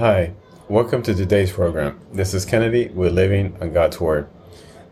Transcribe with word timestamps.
Hi, 0.00 0.32
welcome 0.66 1.02
to 1.02 1.14
today's 1.14 1.52
program. 1.52 2.00
This 2.10 2.32
is 2.32 2.46
Kennedy. 2.46 2.88
We're 2.88 3.10
living 3.10 3.54
on 3.60 3.74
God's 3.74 4.00
Word. 4.00 4.30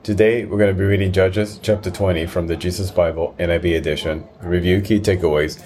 Today, 0.02 0.44
we're 0.44 0.58
going 0.58 0.68
to 0.68 0.78
be 0.78 0.84
reading 0.84 1.12
Judges 1.12 1.58
chapter 1.62 1.90
20 1.90 2.26
from 2.26 2.46
the 2.46 2.56
Jesus 2.56 2.90
Bible 2.90 3.34
NIV 3.38 3.78
edition, 3.78 4.28
review 4.42 4.82
key 4.82 5.00
takeaways, 5.00 5.64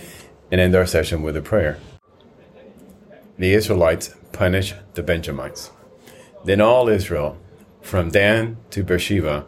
and 0.52 0.60
end 0.60 0.76
our 0.76 0.86
session 0.86 1.22
with 1.22 1.36
a 1.36 1.42
prayer. 1.42 1.80
The 3.36 3.52
Israelites 3.52 4.14
punish 4.30 4.75
the 4.95 5.02
Benjamites. 5.02 5.72
Then 6.45 6.61
all 6.61 6.88
Israel, 6.88 7.36
from 7.80 8.12
Dan 8.12 8.59
to 8.70 8.84
Beersheba, 8.84 9.46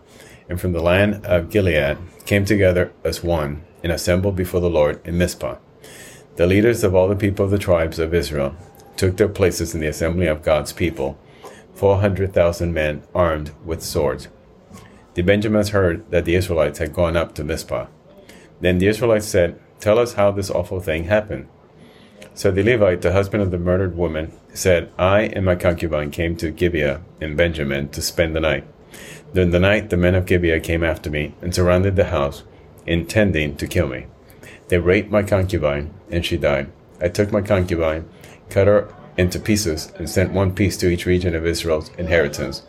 and 0.49 0.61
from 0.61 0.73
the 0.73 0.83
land 0.83 1.25
of 1.25 1.51
Gilead, 1.51 1.99
came 2.27 2.45
together 2.45 2.93
as 3.05 3.23
one 3.23 3.65
and 3.85 3.93
assembled 3.93 4.35
before 4.35 4.61
the 4.61 4.69
Lord 4.69 5.01
in 5.07 5.19
Mizpah. 5.19 5.59
The 6.35 6.49
leaders 6.49 6.83
of 6.83 6.97
all 6.97 7.07
the 7.07 7.15
people 7.15 7.45
of 7.45 7.53
the 7.53 7.59
tribes 7.59 8.01
of 8.01 8.13
Israel 8.13 8.57
took 8.97 9.17
their 9.17 9.29
places 9.29 9.75
in 9.75 9.81
the 9.81 9.87
assembly 9.87 10.27
of 10.27 10.43
God's 10.43 10.73
people, 10.73 11.19
400,000 11.75 12.73
men 12.73 13.03
armed 13.15 13.51
with 13.65 13.83
swords. 13.83 14.29
The 15.15 15.23
Benjamins 15.23 15.71
heard 15.71 16.09
that 16.11 16.25
the 16.25 16.35
Israelites 16.35 16.79
had 16.79 16.95
gone 16.95 17.17
up 17.17 17.35
to 17.35 17.45
Mizpah. 17.45 17.87
Then 18.61 18.79
the 18.79 18.89
Israelites 18.89 19.27
said, 19.27 19.61
Tell 19.81 19.99
us 19.99 20.15
how 20.15 20.31
this 20.31 20.51
awful 20.51 20.81
thing 20.81 21.05
happened. 21.05 21.49
So 22.35 22.51
the 22.51 22.63
Levite, 22.63 23.03
the 23.03 23.13
husband 23.13 23.43
of 23.43 23.51
the 23.51 23.59
murdered 23.59 23.97
woman, 23.97 24.33
said, 24.53 24.91
I 24.99 25.23
and 25.23 25.45
my 25.45 25.55
concubine 25.55 26.11
came 26.11 26.37
to 26.37 26.51
Gibeah 26.51 27.01
in 27.21 27.37
Benjamin 27.37 27.89
to 27.91 28.03
spend 28.03 28.35
the 28.35 28.41
night. 28.41 28.65
During 29.33 29.51
the 29.51 29.61
night, 29.61 29.91
the 29.91 29.97
men 29.97 30.15
of 30.15 30.27
Gibeah 30.27 30.61
came 30.61 30.83
after 30.83 31.11
me 31.11 31.35
and 31.43 31.55
surrounded 31.55 31.97
the 31.97 32.07
house, 32.07 32.43
intending 32.87 33.57
to 33.57 33.67
kill 33.67 33.89
me. 33.89 34.07
They 34.69 34.79
raped 34.79 35.11
my 35.11 35.23
concubine, 35.23 35.93
and 36.11 36.25
she 36.25 36.37
died. 36.37 36.71
I 37.01 37.09
took 37.09 37.33
my 37.33 37.43
concubine, 37.43 38.09
cut 38.51 38.67
her 38.67 38.95
into 39.17 39.39
pieces, 39.39 39.93
and 39.97 40.09
sent 40.09 40.33
one 40.33 40.55
piece 40.55 40.77
to 40.79 40.89
each 40.89 41.07
region 41.07 41.35
of 41.35 41.47
Israel's 41.47 41.91
inheritance, 41.99 42.63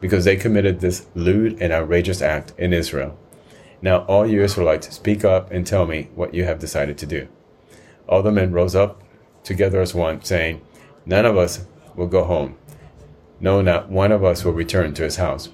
because 0.00 0.24
they 0.24 0.36
committed 0.36 0.80
this 0.80 1.06
lewd 1.14 1.60
and 1.60 1.72
outrageous 1.72 2.22
act 2.22 2.52
in 2.58 2.72
Israel. 2.72 3.18
Now, 3.80 4.04
all 4.06 4.26
you 4.26 4.42
Israelites, 4.42 4.94
speak 4.94 5.24
up 5.24 5.50
and 5.50 5.66
tell 5.66 5.86
me 5.86 6.10
what 6.14 6.34
you 6.34 6.44
have 6.44 6.58
decided 6.58 6.98
to 6.98 7.06
do. 7.06 7.28
All 8.08 8.22
the 8.22 8.32
men 8.32 8.52
rose 8.52 8.74
up 8.74 9.02
together 9.44 9.80
as 9.80 9.94
one, 9.94 10.22
saying, 10.22 10.60
None 11.06 11.24
of 11.24 11.36
us 11.36 11.64
will 11.94 12.06
go 12.06 12.24
home. 12.24 12.56
No, 13.40 13.60
not 13.60 13.88
one 13.88 14.12
of 14.12 14.24
us 14.24 14.44
will 14.44 14.52
return 14.52 14.94
to 14.94 15.04
his 15.04 15.16
house. 15.16 15.48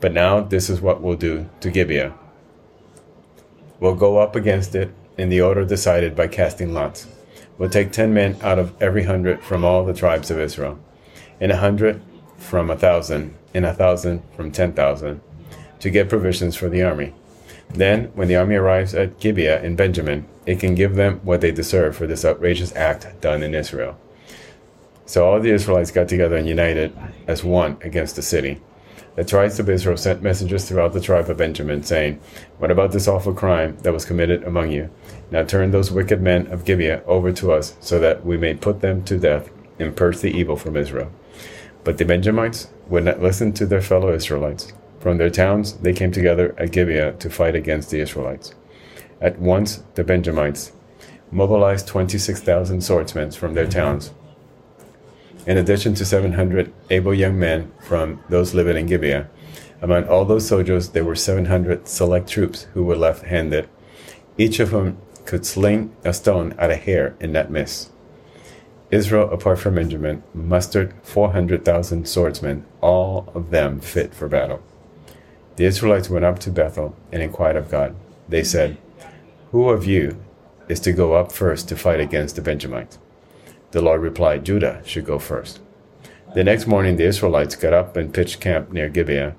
But 0.00 0.12
now 0.12 0.40
this 0.40 0.70
is 0.70 0.80
what 0.80 1.02
we'll 1.02 1.16
do 1.16 1.48
to 1.60 1.70
Gibeah. 1.70 2.14
We'll 3.80 3.94
go 3.94 4.18
up 4.18 4.34
against 4.34 4.74
it 4.74 4.92
in 5.16 5.28
the 5.28 5.40
order 5.40 5.64
decided 5.64 6.16
by 6.16 6.28
casting 6.28 6.72
lots. 6.72 7.06
We'll 7.58 7.70
take 7.70 7.90
ten 7.90 8.14
men 8.14 8.36
out 8.40 8.58
of 8.58 8.80
every 8.80 9.02
hundred 9.02 9.42
from 9.42 9.64
all 9.64 9.84
the 9.84 9.92
tribes 9.92 10.30
of 10.30 10.38
Israel, 10.38 10.78
and 11.40 11.50
a 11.50 11.56
hundred 11.56 12.00
from 12.36 12.70
a 12.70 12.76
thousand, 12.76 13.34
and 13.52 13.66
a 13.66 13.74
thousand 13.74 14.22
from 14.36 14.52
ten 14.52 14.72
thousand, 14.72 15.20
to 15.80 15.90
get 15.90 16.08
provisions 16.08 16.54
for 16.54 16.68
the 16.68 16.82
army. 16.82 17.14
Then, 17.70 18.04
when 18.14 18.28
the 18.28 18.36
army 18.36 18.54
arrives 18.54 18.94
at 18.94 19.20
Gibeah 19.20 19.62
in 19.62 19.76
Benjamin, 19.76 20.26
it 20.46 20.60
can 20.60 20.74
give 20.74 20.94
them 20.94 21.20
what 21.24 21.40
they 21.40 21.50
deserve 21.50 21.96
for 21.96 22.06
this 22.06 22.24
outrageous 22.24 22.74
act 22.74 23.20
done 23.20 23.42
in 23.42 23.54
Israel. 23.54 23.98
So 25.04 25.26
all 25.26 25.40
the 25.40 25.50
Israelites 25.50 25.90
got 25.90 26.08
together 26.08 26.36
and 26.36 26.48
united 26.48 26.96
as 27.26 27.42
one 27.42 27.76
against 27.82 28.16
the 28.16 28.22
city. 28.22 28.60
The 29.18 29.24
tribes 29.24 29.58
of 29.58 29.68
Israel 29.68 29.96
sent 29.96 30.22
messengers 30.22 30.68
throughout 30.68 30.92
the 30.92 31.00
tribe 31.00 31.28
of 31.28 31.38
Benjamin, 31.38 31.82
saying, 31.82 32.20
What 32.58 32.70
about 32.70 32.92
this 32.92 33.08
awful 33.08 33.34
crime 33.34 33.76
that 33.82 33.92
was 33.92 34.04
committed 34.04 34.44
among 34.44 34.70
you? 34.70 34.90
Now 35.32 35.42
turn 35.42 35.72
those 35.72 35.90
wicked 35.90 36.22
men 36.22 36.46
of 36.52 36.64
Gibeah 36.64 37.02
over 37.04 37.32
to 37.32 37.50
us, 37.50 37.74
so 37.80 37.98
that 37.98 38.24
we 38.24 38.36
may 38.36 38.54
put 38.54 38.80
them 38.80 39.02
to 39.06 39.18
death 39.18 39.50
and 39.80 39.96
purge 39.96 40.18
the 40.18 40.30
evil 40.30 40.54
from 40.54 40.76
Israel. 40.76 41.10
But 41.82 41.98
the 41.98 42.04
Benjamites 42.04 42.68
would 42.86 43.02
not 43.02 43.20
listen 43.20 43.52
to 43.54 43.66
their 43.66 43.80
fellow 43.80 44.14
Israelites. 44.14 44.72
From 45.00 45.18
their 45.18 45.30
towns 45.30 45.72
they 45.78 45.92
came 45.92 46.12
together 46.12 46.54
at 46.56 46.70
Gibeah 46.70 47.14
to 47.14 47.28
fight 47.28 47.56
against 47.56 47.90
the 47.90 47.98
Israelites. 47.98 48.54
At 49.20 49.40
once 49.40 49.82
the 49.96 50.04
Benjamites 50.04 50.70
mobilized 51.32 51.88
26,000 51.88 52.82
swordsmen 52.82 53.32
from 53.32 53.54
their 53.54 53.66
towns 53.66 54.12
in 55.48 55.56
addition 55.56 55.94
to 55.94 56.04
700 56.04 56.70
able 56.90 57.14
young 57.14 57.38
men 57.38 57.72
from 57.80 58.22
those 58.28 58.52
living 58.52 58.76
in 58.76 58.84
Gibeah. 58.84 59.30
Among 59.80 60.04
all 60.06 60.26
those 60.26 60.46
soldiers, 60.46 60.90
there 60.90 61.04
were 61.04 61.16
700 61.16 61.88
select 61.88 62.28
troops 62.28 62.64
who 62.74 62.84
were 62.84 62.94
left 62.96 63.24
handed, 63.24 63.66
each 64.36 64.60
of 64.60 64.68
whom 64.68 64.98
could 65.24 65.46
sling 65.46 65.96
a 66.04 66.12
stone 66.12 66.54
at 66.58 66.70
a 66.70 66.76
hair 66.76 67.16
and 67.18 67.32
not 67.32 67.50
miss. 67.50 67.88
Israel, 68.90 69.30
apart 69.30 69.58
from 69.58 69.76
Benjamin, 69.76 70.22
mustered 70.34 70.92
400,000 71.02 72.06
swordsmen, 72.06 72.66
all 72.82 73.32
of 73.34 73.48
them 73.50 73.80
fit 73.80 74.14
for 74.14 74.28
battle. 74.28 74.62
The 75.56 75.64
Israelites 75.64 76.10
went 76.10 76.26
up 76.26 76.38
to 76.40 76.50
Bethel 76.50 76.94
and 77.10 77.22
inquired 77.22 77.56
of 77.56 77.70
God. 77.70 77.96
They 78.28 78.44
said, 78.44 78.76
Who 79.52 79.70
of 79.70 79.86
you 79.86 80.22
is 80.68 80.80
to 80.80 80.92
go 80.92 81.14
up 81.14 81.32
first 81.32 81.70
to 81.70 81.76
fight 81.76 82.00
against 82.00 82.36
the 82.36 82.42
Benjamites? 82.42 82.98
The 83.70 83.82
Lord 83.82 84.00
replied, 84.00 84.44
Judah 84.44 84.82
should 84.84 85.04
go 85.04 85.18
first. 85.18 85.60
The 86.34 86.44
next 86.44 86.66
morning, 86.66 86.96
the 86.96 87.04
Israelites 87.04 87.56
got 87.56 87.72
up 87.72 87.96
and 87.96 88.12
pitched 88.12 88.40
camp 88.40 88.72
near 88.72 88.88
Gibeah. 88.88 89.34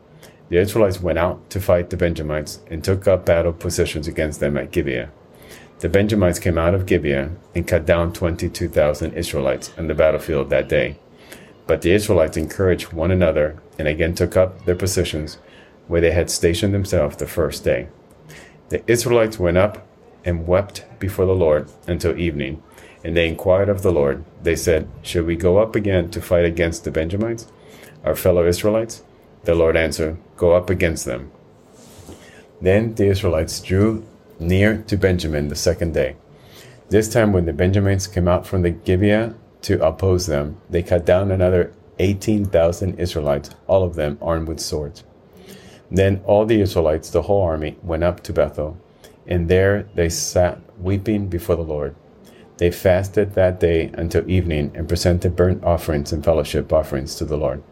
The 0.50 0.58
Israelites 0.58 1.00
went 1.00 1.20
out 1.20 1.50
to 1.52 1.60
fight 1.60 1.90
the 1.90 1.98
Benjamites 1.98 2.60
and 2.70 2.84
took 2.84 3.08
up 3.08 3.26
battle 3.26 3.54
positions 3.54 4.08
against 4.08 4.40
them 4.40 4.58
at 4.58 4.72
Gibeah. 4.72 5.10
The 5.80 5.90
Benjamites 5.90 6.40
came 6.40 6.58
out 6.58 6.74
of 6.74 6.86
Gibeah 6.86 7.32
and 7.56 7.68
cut 7.68 7.86
down 7.86 8.12
22,000 8.12 9.14
Israelites 9.14 9.72
on 9.78 9.88
the 9.88 9.94
battlefield 9.94 10.50
that 10.50 10.68
day. 10.68 10.98
But 11.68 11.82
the 11.82 11.92
Israelites 11.92 12.36
encouraged 12.36 12.92
one 12.92 13.12
another 13.12 13.62
and 13.78 13.88
again 13.88 14.14
took 14.14 14.36
up 14.36 14.66
their 14.66 14.76
positions 14.76 15.38
where 15.88 16.02
they 16.02 16.12
had 16.12 16.30
stationed 16.30 16.74
themselves 16.74 17.16
the 17.16 17.28
first 17.28 17.64
day. 17.64 17.88
The 18.70 18.84
Israelites 18.92 19.40
went 19.40 19.58
up 19.58 19.88
and 20.26 20.48
wept 20.48 20.86
before 21.00 21.26
the 21.26 21.34
Lord 21.36 21.70
until 21.88 22.20
evening. 22.20 22.62
And 23.04 23.16
they 23.16 23.28
inquired 23.28 23.70
of 23.70 23.82
the 23.82 23.92
Lord. 23.92 24.26
They 24.44 24.56
said, 24.56 24.90
Should 25.02 25.26
we 25.26 25.36
go 25.36 25.58
up 25.58 25.76
again 25.76 26.10
to 26.12 26.22
fight 26.22 26.46
against 26.46 26.84
the 26.84 26.92
Benjamites, 26.92 27.48
our 28.04 28.16
fellow 28.16 28.46
Israelites? 28.46 29.04
The 29.44 29.56
Lord 29.56 29.78
answered, 29.78 30.18
Go 30.36 30.54
up 30.54 30.70
against 30.70 31.06
them. 31.06 31.32
Then 32.62 32.96
the 32.96 33.08
Israelites 33.08 33.62
drew 33.62 34.06
near 34.40 34.84
to 34.88 34.98
Benjamin 34.98 35.48
the 35.48 35.56
second 35.56 35.94
day. 35.94 36.16
This 36.90 37.08
time, 37.08 37.34
when 37.34 37.46
the 37.46 37.54
Benjamites 37.54 38.08
came 38.08 38.28
out 38.28 38.48
from 38.48 38.64
the 38.64 38.72
Gibeah 38.72 39.36
to 39.62 39.86
oppose 39.86 40.26
them, 40.26 40.60
they 40.70 40.82
cut 40.82 41.06
down 41.06 41.32
another 41.32 41.72
18,000 42.00 43.00
Israelites, 43.00 43.52
all 43.68 43.84
of 43.84 43.96
them 43.96 44.18
armed 44.22 44.48
with 44.48 44.60
swords. 44.60 45.04
Then 45.92 46.22
all 46.26 46.46
the 46.46 46.62
Israelites, 46.62 47.10
the 47.10 47.24
whole 47.24 47.42
army, 47.42 47.78
went 47.84 48.04
up 48.04 48.22
to 48.24 48.34
Bethel, 48.34 48.78
and 49.28 49.50
there 49.50 49.88
they 49.96 50.10
sat 50.10 50.60
weeping 50.80 51.28
before 51.28 51.56
the 51.56 51.62
Lord. 51.62 51.96
They 52.60 52.72
fasted 52.72 53.36
that 53.36 53.62
day 53.62 53.90
until 53.94 54.30
evening 54.30 54.74
and 54.76 54.86
presented 54.86 55.38
burnt 55.38 55.64
offerings 55.64 56.12
and 56.12 56.22
fellowship 56.22 56.74
offerings 56.74 57.16
to 57.16 57.24
the 57.24 57.38
Lord. 57.38 57.64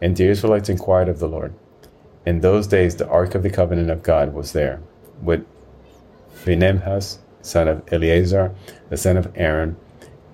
And 0.00 0.16
the 0.16 0.28
Israelites 0.28 0.70
inquired 0.70 1.10
of 1.10 1.18
the 1.18 1.28
Lord. 1.28 1.52
In 2.24 2.40
those 2.40 2.66
days, 2.66 2.96
the 2.96 3.06
ark 3.06 3.34
of 3.34 3.42
the 3.42 3.50
covenant 3.50 3.90
of 3.90 4.02
God 4.02 4.32
was 4.32 4.52
there, 4.52 4.80
with 5.20 5.44
Phinehas, 6.32 7.18
son 7.42 7.68
of 7.68 7.82
Eleazar, 7.92 8.54
the 8.88 8.96
son 8.96 9.18
of 9.18 9.30
Aaron, 9.34 9.76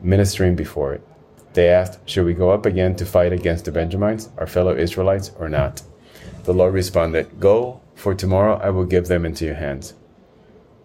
ministering 0.01 0.55
before 0.55 0.95
it. 0.95 1.05
They 1.55 1.69
asked, 1.69 1.99
Should 2.09 2.27
we 2.27 2.35
go 2.35 2.51
up 2.51 2.67
again 2.67 2.95
to 2.95 3.05
fight 3.05 3.33
against 3.33 3.65
the 3.65 3.73
Benjamites, 3.73 4.29
our 4.39 4.47
fellow 4.47 4.77
Israelites, 4.77 5.33
or 5.37 5.49
not? 5.49 5.83
The 6.45 6.55
Lord 6.55 6.75
responded, 6.75 7.41
Go, 7.41 7.81
for 7.97 8.15
tomorrow 8.15 8.61
I 8.63 8.71
will 8.71 8.87
give 8.87 9.09
them 9.09 9.27
into 9.27 9.47
your 9.47 9.57
hands. 9.57 9.95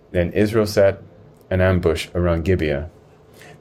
Then 0.10 0.32
Israel 0.32 0.66
set 0.66 1.04
an 1.52 1.62
ambush 1.62 2.08
around 2.16 2.46
Gibeah 2.46 2.90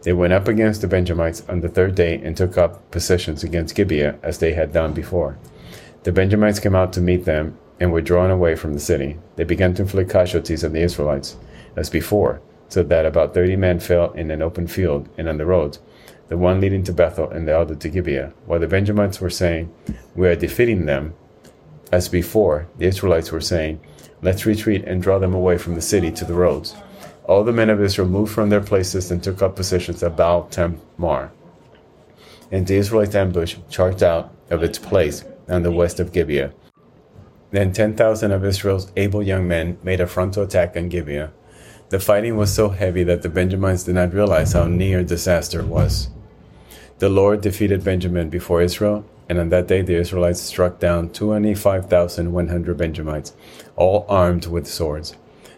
they 0.04 0.12
went 0.12 0.34
up 0.34 0.48
against 0.48 0.82
the 0.82 0.86
Benjamites 0.86 1.42
on 1.48 1.60
the 1.60 1.68
third 1.68 1.94
day 1.94 2.20
and 2.22 2.36
took 2.36 2.58
up 2.58 2.90
positions 2.90 3.42
against 3.42 3.74
Gibeah 3.74 4.18
as 4.22 4.38
they 4.38 4.52
had 4.52 4.72
done 4.72 4.92
before. 4.92 5.38
The 6.02 6.12
Benjamites 6.12 6.60
came 6.60 6.74
out 6.74 6.92
to 6.92 7.00
meet 7.00 7.24
them 7.24 7.56
and 7.80 7.90
were 7.90 8.02
drawn 8.02 8.30
away 8.30 8.54
from 8.54 8.74
the 8.74 8.80
city. 8.80 9.18
They 9.36 9.44
began 9.44 9.72
to 9.74 9.82
inflict 9.82 10.10
casualties 10.10 10.62
on 10.62 10.72
the 10.72 10.82
Israelites, 10.82 11.36
as 11.74 11.88
before, 11.88 12.42
so 12.68 12.82
that 12.82 13.06
about 13.06 13.32
thirty 13.32 13.56
men 13.56 13.80
fell 13.80 14.12
in 14.12 14.30
an 14.30 14.42
open 14.42 14.66
field 14.66 15.08
and 15.16 15.28
on 15.28 15.38
the 15.38 15.46
roads, 15.46 15.80
the 16.28 16.36
one 16.36 16.60
leading 16.60 16.84
to 16.84 16.92
Bethel 16.92 17.30
and 17.30 17.48
the 17.48 17.58
other 17.58 17.74
to 17.74 17.88
Gibeah. 17.88 18.34
While 18.44 18.60
the 18.60 18.66
Benjamites 18.66 19.20
were 19.20 19.30
saying, 19.30 19.72
We 20.14 20.28
are 20.28 20.36
defeating 20.36 20.84
them, 20.84 21.14
as 21.90 22.10
before, 22.10 22.66
the 22.76 22.86
Israelites 22.86 23.32
were 23.32 23.40
saying, 23.40 23.80
Let's 24.20 24.44
retreat 24.44 24.84
and 24.84 25.02
draw 25.02 25.18
them 25.18 25.34
away 25.34 25.56
from 25.56 25.74
the 25.74 25.80
city 25.80 26.10
to 26.12 26.24
the 26.26 26.34
roads 26.34 26.74
all 27.24 27.42
the 27.44 27.52
men 27.52 27.70
of 27.70 27.80
Israel 27.80 28.08
moved 28.08 28.32
from 28.32 28.50
their 28.50 28.60
places 28.60 29.10
and 29.10 29.22
took 29.22 29.40
up 29.42 29.56
positions 29.56 30.02
at 30.02 30.16
Baal 30.16 30.44
Tamar. 30.48 31.32
And 32.50 32.66
the 32.66 32.76
Israelite 32.76 33.14
ambush 33.14 33.56
charged 33.70 34.02
out 34.02 34.32
of 34.50 34.62
its 34.62 34.78
place 34.78 35.24
on 35.48 35.62
the 35.62 35.72
west 35.72 36.00
of 36.00 36.12
Gibeah. 36.12 36.52
Then 37.50 37.72
10,000 37.72 38.32
of 38.32 38.44
Israel's 38.44 38.90
able 38.96 39.22
young 39.22 39.48
men 39.48 39.78
made 39.82 40.00
a 40.00 40.06
frontal 40.06 40.42
attack 40.42 40.76
on 40.76 40.88
Gibeah. 40.88 41.32
The 41.88 42.00
fighting 42.00 42.36
was 42.36 42.52
so 42.52 42.70
heavy 42.70 43.04
that 43.04 43.22
the 43.22 43.28
Benjamites 43.28 43.84
did 43.84 43.94
not 43.94 44.12
realize 44.12 44.52
how 44.52 44.66
near 44.66 45.04
disaster 45.04 45.62
was. 45.62 46.08
The 46.98 47.08
Lord 47.08 47.40
defeated 47.40 47.84
Benjamin 47.84 48.28
before 48.28 48.62
Israel, 48.62 49.04
and 49.28 49.38
on 49.38 49.48
that 49.50 49.68
day 49.68 49.82
the 49.82 49.96
Israelites 49.96 50.40
struck 50.40 50.78
down 50.78 51.10
25,100 51.10 52.76
Benjamites, 52.76 53.34
all 53.76 54.04
armed 54.08 54.46
with 54.46 54.66
swords. 54.66 55.14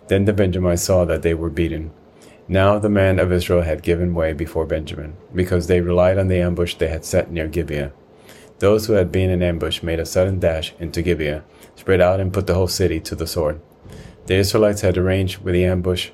Then 0.08 0.24
the 0.24 0.32
Benjamites 0.32 0.82
saw 0.82 1.04
that 1.04 1.22
they 1.22 1.34
were 1.34 1.50
beaten. 1.50 1.90
Now 2.48 2.78
the 2.78 2.88
men 2.88 3.18
of 3.18 3.32
Israel 3.32 3.62
had 3.62 3.82
given 3.82 4.14
way 4.14 4.32
before 4.32 4.66
Benjamin, 4.66 5.16
because 5.34 5.66
they 5.66 5.80
relied 5.80 6.18
on 6.18 6.28
the 6.28 6.40
ambush 6.40 6.76
they 6.76 6.88
had 6.88 7.04
set 7.04 7.30
near 7.30 7.48
Gibeah. 7.48 7.92
Those 8.60 8.86
who 8.86 8.94
had 8.94 9.10
been 9.10 9.30
in 9.30 9.42
ambush 9.42 9.82
made 9.82 9.98
a 9.98 10.06
sudden 10.06 10.38
dash 10.38 10.72
into 10.78 11.02
Gibeah, 11.02 11.44
spread 11.74 12.00
out 12.00 12.20
and 12.20 12.32
put 12.32 12.46
the 12.46 12.54
whole 12.54 12.68
city 12.68 13.00
to 13.00 13.14
the 13.14 13.26
sword. 13.26 13.60
The 14.26 14.36
Israelites 14.36 14.80
had 14.80 14.96
arranged 14.96 15.38
with 15.38 15.54
the 15.54 15.64
ambush 15.64 16.10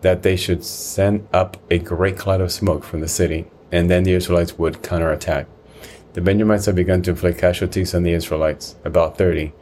that 0.00 0.22
they 0.22 0.36
should 0.36 0.64
send 0.64 1.28
up 1.32 1.56
a 1.70 1.78
great 1.78 2.18
cloud 2.18 2.40
of 2.40 2.52
smoke 2.52 2.84
from 2.84 3.00
the 3.00 3.08
city, 3.08 3.46
and 3.70 3.88
then 3.88 4.02
the 4.02 4.12
Israelites 4.12 4.58
would 4.58 4.82
counterattack. 4.82 5.46
The 6.14 6.20
Benjamites 6.20 6.66
had 6.66 6.74
begun 6.74 7.02
to 7.02 7.10
inflict 7.10 7.38
casualties 7.38 7.94
on 7.94 8.02
the 8.02 8.12
Israelites, 8.12 8.76
about 8.84 9.16
thirty, 9.16 9.52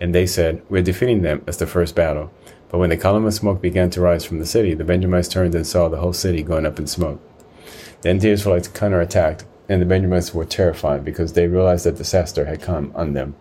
and 0.00 0.14
they 0.14 0.26
said, 0.26 0.62
We're 0.68 0.82
defeating 0.82 1.22
them 1.22 1.42
as 1.46 1.58
the 1.58 1.66
first 1.66 1.94
battle. 1.94 2.32
But 2.70 2.78
when 2.78 2.90
the 2.90 2.96
column 2.96 3.24
of 3.24 3.34
smoke 3.34 3.62
began 3.62 3.90
to 3.90 4.00
rise 4.00 4.24
from 4.24 4.38
the 4.38 4.46
city, 4.46 4.74
the 4.74 4.84
Benjamites 4.84 5.28
turned 5.28 5.54
and 5.54 5.66
saw 5.66 5.88
the 5.88 5.98
whole 5.98 6.12
city 6.12 6.42
going 6.42 6.66
up 6.66 6.78
in 6.78 6.86
smoke. 6.86 7.20
Then 8.02 8.18
the 8.18 8.30
Israelites 8.30 8.68
counterattacked, 8.68 9.44
and 9.68 9.80
the 9.80 9.86
Benjamites 9.86 10.34
were 10.34 10.44
terrified 10.44 11.04
because 11.04 11.32
they 11.32 11.46
realized 11.46 11.84
that 11.86 11.96
disaster 11.96 12.44
had 12.44 12.62
come 12.62 12.92
on 12.94 13.14
them. 13.14 13.34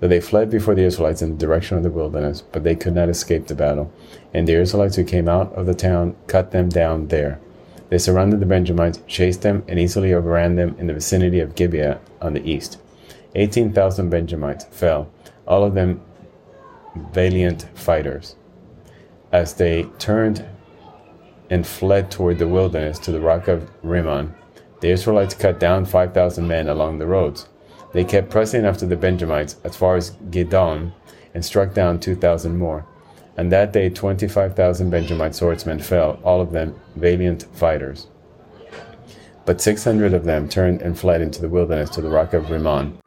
So 0.00 0.06
they 0.06 0.20
fled 0.20 0.48
before 0.48 0.76
the 0.76 0.84
Israelites 0.84 1.22
in 1.22 1.30
the 1.30 1.46
direction 1.46 1.76
of 1.76 1.82
the 1.82 1.90
wilderness, 1.90 2.40
but 2.40 2.62
they 2.62 2.76
could 2.76 2.94
not 2.94 3.08
escape 3.08 3.48
the 3.48 3.54
battle. 3.54 3.92
And 4.32 4.46
the 4.46 4.54
Israelites 4.54 4.96
who 4.96 5.04
came 5.04 5.28
out 5.28 5.52
of 5.54 5.66
the 5.66 5.74
town 5.74 6.16
cut 6.28 6.52
them 6.52 6.68
down 6.68 7.08
there. 7.08 7.40
They 7.90 7.98
surrounded 7.98 8.38
the 8.38 8.46
Benjamites, 8.46 9.00
chased 9.06 9.42
them, 9.42 9.64
and 9.66 9.78
easily 9.78 10.14
overran 10.14 10.56
them 10.56 10.76
in 10.78 10.86
the 10.86 10.94
vicinity 10.94 11.40
of 11.40 11.54
Gibeah 11.56 12.00
on 12.22 12.34
the 12.34 12.48
east. 12.48 12.78
Eighteen 13.34 13.72
thousand 13.72 14.10
Benjamites 14.10 14.66
fell, 14.70 15.10
all 15.46 15.64
of 15.64 15.74
them 15.74 16.00
valiant 17.12 17.66
fighters. 17.74 18.36
As 19.32 19.54
they 19.54 19.84
turned 19.98 20.44
and 21.50 21.66
fled 21.66 22.10
toward 22.10 22.38
the 22.38 22.48
wilderness 22.48 22.98
to 23.00 23.12
the 23.12 23.20
rock 23.20 23.48
of 23.48 23.70
Rimmon, 23.82 24.34
the 24.80 24.90
Israelites 24.90 25.34
cut 25.34 25.60
down 25.60 25.84
five 25.84 26.14
thousand 26.14 26.48
men 26.48 26.68
along 26.68 26.98
the 26.98 27.06
roads. 27.06 27.48
They 27.92 28.04
kept 28.04 28.30
pressing 28.30 28.64
after 28.64 28.86
the 28.86 28.96
Benjamites 28.96 29.56
as 29.64 29.76
far 29.76 29.96
as 29.96 30.12
Gidom 30.30 30.92
and 31.34 31.44
struck 31.44 31.74
down 31.74 32.00
2,000 32.00 32.56
more. 32.58 32.86
And 33.36 33.52
that 33.52 33.72
day 33.72 33.88
25,000 33.88 34.90
Benjamite 34.90 35.34
swordsmen 35.34 35.78
fell, 35.78 36.18
all 36.24 36.40
of 36.40 36.52
them 36.52 36.78
valiant 36.96 37.44
fighters. 37.54 38.08
But 39.44 39.60
600 39.60 40.12
of 40.12 40.24
them 40.24 40.48
turned 40.48 40.82
and 40.82 40.98
fled 40.98 41.22
into 41.22 41.40
the 41.40 41.48
wilderness 41.48 41.90
to 41.90 42.00
the 42.00 42.10
rock 42.10 42.34
of 42.34 42.50
Rimmon, 42.50 42.98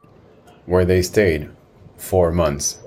where 0.66 0.84
they 0.84 1.02
stayed 1.02 1.50
four 1.96 2.32
months. 2.32 2.78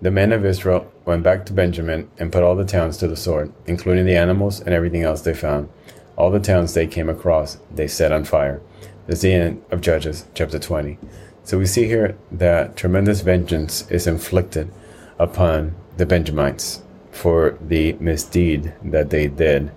The 0.00 0.10
men 0.10 0.32
of 0.32 0.44
Israel 0.44 0.91
went 1.04 1.22
back 1.22 1.44
to 1.46 1.52
Benjamin 1.52 2.10
and 2.18 2.32
put 2.32 2.42
all 2.42 2.54
the 2.54 2.64
towns 2.64 2.96
to 2.98 3.08
the 3.08 3.16
sword, 3.16 3.52
including 3.66 4.06
the 4.06 4.16
animals 4.16 4.60
and 4.60 4.70
everything 4.70 5.02
else 5.02 5.22
they 5.22 5.34
found. 5.34 5.68
All 6.16 6.30
the 6.30 6.40
towns 6.40 6.74
they 6.74 6.86
came 6.86 7.08
across, 7.08 7.58
they 7.74 7.88
set 7.88 8.12
on 8.12 8.24
fire. 8.24 8.60
The 9.06 9.32
end 9.32 9.64
of 9.70 9.80
Judges 9.80 10.26
chapter 10.34 10.58
20. 10.58 10.98
So 11.44 11.58
we 11.58 11.66
see 11.66 11.86
here 11.86 12.16
that 12.30 12.76
tremendous 12.76 13.20
vengeance 13.20 13.90
is 13.90 14.06
inflicted 14.06 14.72
upon 15.18 15.74
the 15.96 16.06
Benjamites 16.06 16.82
for 17.10 17.58
the 17.60 17.94
misdeed 17.94 18.72
that 18.84 19.10
they 19.10 19.26
did 19.26 19.72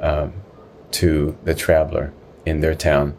um, 0.00 0.32
to 0.92 1.36
the 1.44 1.54
traveler 1.54 2.12
in 2.46 2.60
their 2.60 2.74
town. 2.74 3.16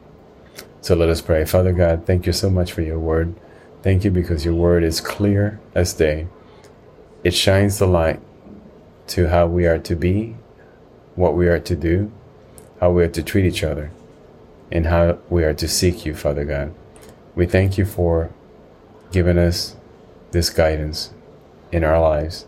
So 0.81 0.95
let 0.95 1.09
us 1.09 1.21
pray. 1.21 1.45
Father 1.45 1.74
God, 1.74 2.06
thank 2.06 2.25
you 2.25 2.33
so 2.33 2.50
much 2.50 2.71
for 2.71 2.81
your 2.81 3.00
word. 3.00 3.36
Thank 3.81 4.03
you 4.03 4.12
because 4.12 4.45
your 4.45 4.56
word 4.56 4.83
is 4.83 5.00
clear 5.00 5.59
as 5.74 5.94
day. 5.94 6.27
It 7.25 7.33
shines 7.33 7.80
the 7.80 7.88
light 7.88 8.19
to 9.07 9.30
how 9.30 9.48
we 9.48 9.66
are 9.66 9.80
to 9.80 9.95
be, 9.95 10.36
what 11.16 11.33
we 11.33 11.48
are 11.48 11.60
to 11.60 11.75
do, 11.75 12.12
how 12.80 12.92
we 12.92 13.04
are 13.04 13.10
to 13.10 13.24
treat 13.24 13.45
each 13.45 13.63
other, 13.63 13.89
and 14.72 14.86
how 14.86 15.18
we 15.27 15.44
are 15.44 15.56
to 15.56 15.68
seek 15.68 16.06
you, 16.06 16.13
Father 16.13 16.45
God. 16.45 16.72
We 17.33 17.48
thank 17.48 17.80
you 17.80 17.86
for 17.86 18.30
giving 19.12 19.39
us 19.39 19.75
this 20.33 20.51
guidance 20.51 21.16
in 21.72 21.83
our 21.83 22.00
lives. 22.00 22.45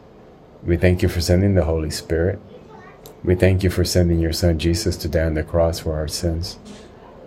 We 0.64 0.78
thank 0.78 1.02
you 1.02 1.10
for 1.10 1.22
sending 1.22 1.56
the 1.56 1.66
Holy 1.66 1.90
Spirit. 1.90 2.40
We 3.24 3.34
thank 3.34 3.64
you 3.64 3.72
for 3.72 3.84
sending 3.84 4.20
your 4.20 4.32
Son 4.32 4.60
Jesus 4.60 4.96
to 4.98 5.10
die 5.10 5.24
on 5.24 5.34
the 5.34 5.42
cross 5.42 5.80
for 5.80 5.96
our 5.96 6.08
sins. 6.08 6.60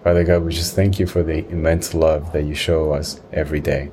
Father 0.05 0.23
God, 0.23 0.44
we 0.44 0.53
just 0.53 0.76
thank 0.76 1.00
you 1.00 1.06
for 1.08 1.25
the 1.25 1.44
immense 1.49 1.94
love 1.94 2.32
that 2.32 2.44
you 2.44 2.55
show 2.55 2.93
us 2.93 3.20
every 3.32 3.58
day. 3.58 3.91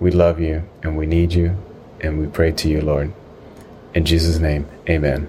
We 0.00 0.10
love 0.10 0.40
you 0.40 0.66
and 0.82 0.96
we 0.96 1.04
need 1.04 1.34
you 1.34 1.58
and 2.04 2.18
we 2.18 2.26
pray 2.26 2.52
to 2.52 2.68
you, 2.68 2.80
Lord. 2.80 3.12
In 3.94 4.04
Jesus' 4.04 4.38
name, 4.38 4.68
amen. 4.88 5.28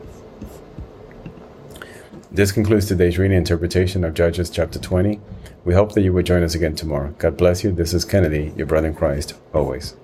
This 2.31 2.51
concludes 2.51 2.85
today's 2.85 3.17
reading 3.17 3.37
interpretation 3.37 4.03
of 4.03 4.13
Judges 4.13 4.49
chapter 4.49 4.77
20. 4.77 5.21
We 5.63 5.73
hope 5.73 5.93
that 5.93 6.01
you 6.01 6.11
will 6.11 6.23
join 6.23 6.43
us 6.43 6.53
again 6.53 6.75
tomorrow. 6.75 7.15
God 7.17 7.37
bless 7.37 7.63
you. 7.63 7.71
This 7.71 7.93
is 7.93 8.03
Kennedy, 8.03 8.53
your 8.57 8.67
brother 8.67 8.89
in 8.89 8.95
Christ, 8.95 9.35
always. 9.53 9.95